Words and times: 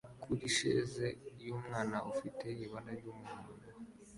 kurisheze 0.23 1.05
y'umwana 1.45 1.97
ufite 2.11 2.47
ibara 2.63 2.91
ry'umuhondo 2.99 3.51